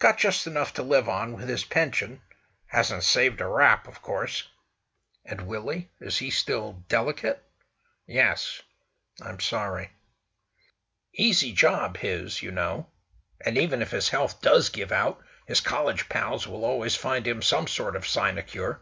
[0.00, 4.48] Got just enough to live on, with his pension—hasn't saved a rap, of course."
[5.24, 5.88] "And Willie?
[6.00, 7.44] Is he still delicate?"
[8.04, 8.60] "Yes."
[9.22, 9.92] "I'm sorry."
[11.14, 12.88] "Easy job, his, you know.
[13.40, 17.40] And even if his health does give out, his college pals will always find him
[17.40, 18.80] some sort of sinecure.